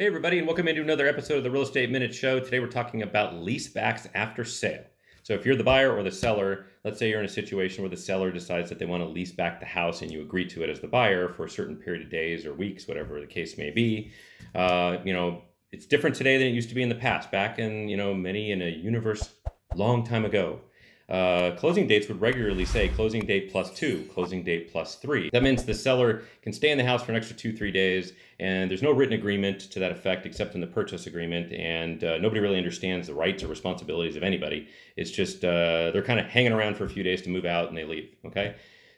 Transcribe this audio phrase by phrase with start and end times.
[0.00, 2.38] Hey, everybody, and welcome into another episode of the Real Estate Minute Show.
[2.38, 4.84] Today, we're talking about leasebacks after sale.
[5.24, 7.90] So, if you're the buyer or the seller, let's say you're in a situation where
[7.90, 10.62] the seller decides that they want to lease back the house and you agree to
[10.62, 13.58] it as the buyer for a certain period of days or weeks, whatever the case
[13.58, 14.12] may be.
[14.54, 15.42] Uh, you know,
[15.72, 17.32] it's different today than it used to be in the past.
[17.32, 19.34] Back in, you know, many in a universe
[19.74, 20.60] long time ago,
[21.08, 25.30] uh, closing dates would regularly say closing date plus two, closing date plus three.
[25.32, 28.12] That means the seller can stay in the house for an extra two, three days,
[28.38, 32.18] and there's no written agreement to that effect except in the purchase agreement, and uh,
[32.18, 34.68] nobody really understands the rights or responsibilities of anybody.
[34.96, 37.68] It's just uh, they're kind of hanging around for a few days to move out
[37.68, 38.14] and they leave.
[38.26, 38.56] Okay.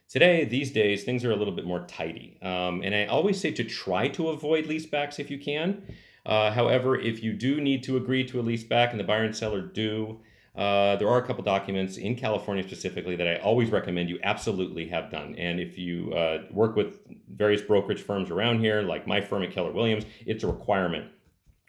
[0.08, 2.36] Today, these days, things are a little bit more tidy.
[2.42, 5.84] Um, and I always say to try to avoid leasebacks if you can.
[6.26, 9.36] Uh, however, if you do need to agree to a leaseback and the buyer and
[9.36, 10.18] seller do,
[10.56, 14.88] uh, there are a couple documents in California specifically that I always recommend you absolutely
[14.88, 15.36] have done.
[15.36, 19.52] And if you uh, work with various brokerage firms around here, like my firm at
[19.52, 21.06] Keller Williams, it's a requirement.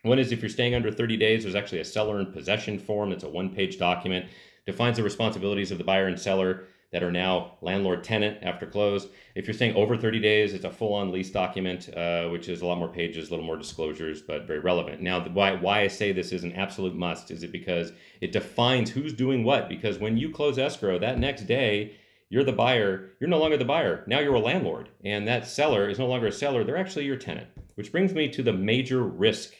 [0.03, 3.11] One is if you're staying under 30 days, there's actually a seller in possession form.
[3.11, 4.25] It's a one page document,
[4.65, 9.07] defines the responsibilities of the buyer and seller that are now landlord tenant after close.
[9.33, 12.61] If you're staying over 30 days, it's a full on lease document, uh, which is
[12.61, 15.01] a lot more pages, a little more disclosures, but very relevant.
[15.01, 18.89] Now, why, why I say this is an absolute must is it because it defines
[18.89, 19.69] who's doing what.
[19.69, 21.95] Because when you close escrow, that next day,
[22.29, 24.03] you're the buyer, you're no longer the buyer.
[24.07, 24.89] Now you're a landlord.
[25.03, 27.47] And that seller is no longer a seller, they're actually your tenant.
[27.75, 29.53] Which brings me to the major risk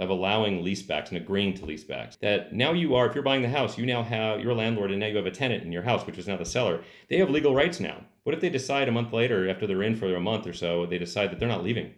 [0.00, 2.18] of allowing leasebacks and agreeing to leasebacks.
[2.20, 4.98] That now you are, if you're buying the house, you now have, you're landlord and
[4.98, 6.82] now you have a tenant in your house, which is now the seller.
[7.10, 8.02] They have legal rights now.
[8.24, 10.86] What if they decide a month later, after they're in for a month or so,
[10.86, 11.92] they decide that they're not leaving?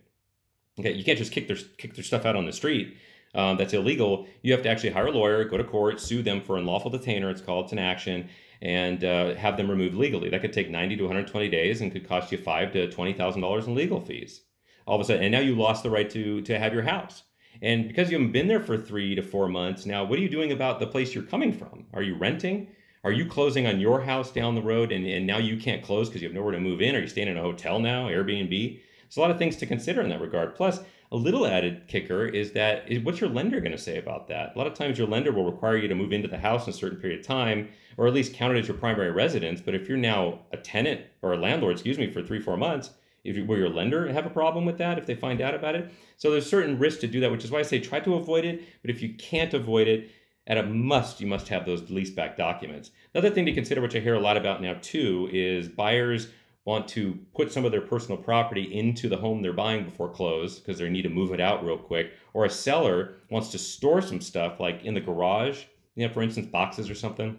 [0.81, 2.97] Okay, you can't just kick their, kick their stuff out on the street.
[3.34, 4.27] Um, that's illegal.
[4.42, 7.31] You have to actually hire a lawyer, go to court, sue them for unlawful detainer.
[7.31, 8.28] It's called it's an action,
[8.61, 10.28] and uh, have them removed legally.
[10.28, 13.42] That could take 90 to 120 days and could cost you five to twenty thousand
[13.42, 14.42] dollars in legal fees.
[14.87, 17.22] All of a sudden, and now you lost the right to to have your house.
[17.63, 20.28] And because you haven't been there for three to four months, now what are you
[20.28, 21.87] doing about the place you're coming from?
[21.95, 22.69] Are you renting?
[23.05, 26.09] Are you closing on your house down the road and, and now you can't close
[26.09, 26.95] because you have nowhere to move in?
[26.97, 28.51] Are you staying in a hotel now, Airbnb?
[28.51, 30.55] There's a lot of things to consider in that regard.
[30.55, 30.81] Plus,
[31.12, 34.55] a little added kicker is that what's your lender going to say about that?
[34.55, 36.71] A lot of times your lender will require you to move into the house in
[36.72, 39.61] a certain period of time or at least count it as your primary residence.
[39.61, 42.91] But if you're now a tenant or a landlord, excuse me, for three, four months,
[43.25, 45.75] if you, will your lender have a problem with that if they find out about
[45.75, 45.91] it?
[46.16, 48.44] So there's certain risks to do that, which is why I say try to avoid
[48.44, 48.62] it.
[48.83, 50.10] But if you can't avoid it,
[50.47, 52.91] at a must, you must have those leaseback documents.
[53.15, 56.28] Another thing to consider, which I hear a lot about now too, is buyers
[56.65, 60.59] want to put some of their personal property into the home they're buying before close
[60.59, 62.12] because they need to move it out real quick.
[62.34, 66.22] Or a seller wants to store some stuff like in the garage, you know, for
[66.22, 67.39] instance, boxes or something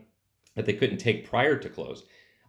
[0.55, 2.03] that they couldn't take prior to close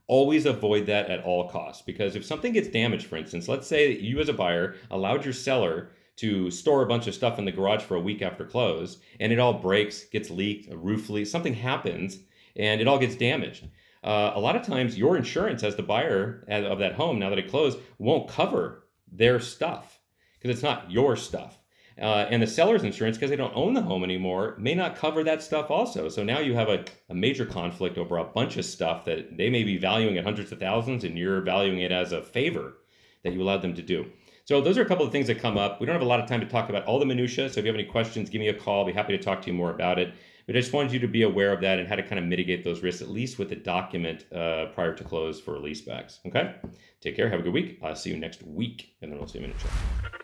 [0.06, 1.82] always avoid that at all costs.
[1.82, 5.24] Because if something gets damaged for instance let's say that you as a buyer allowed
[5.24, 8.44] your seller to store a bunch of stuff in the garage for a week after
[8.44, 12.18] close and it all breaks gets leaked a roof leak something happens
[12.56, 13.66] and it all gets damaged.
[14.02, 17.38] Uh, a lot of times your insurance as the buyer of that home now that
[17.38, 19.98] it closed won't cover their stuff
[20.34, 21.58] because it's not your stuff
[22.00, 25.22] uh, and the seller's insurance, because they don't own the home anymore, may not cover
[25.24, 26.08] that stuff also.
[26.08, 29.48] So now you have a, a major conflict over a bunch of stuff that they
[29.48, 32.78] may be valuing at hundreds of thousands, and you're valuing it as a favor
[33.22, 34.06] that you allowed them to do.
[34.44, 35.80] So those are a couple of things that come up.
[35.80, 37.48] We don't have a lot of time to talk about all the minutia.
[37.48, 38.80] So if you have any questions, give me a call.
[38.80, 40.12] I'll be happy to talk to you more about it.
[40.46, 42.26] But I just wanted you to be aware of that and how to kind of
[42.26, 46.18] mitigate those risks, at least with a document uh, prior to close for leasebacks.
[46.26, 46.54] Okay?
[47.00, 47.30] Take care.
[47.30, 47.78] Have a good week.
[47.82, 50.23] I'll see you next week in the Real Estate Minute Show.